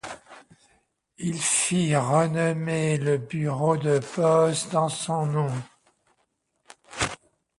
[1.19, 5.51] Il fit renommé le bureau de poste en son nom.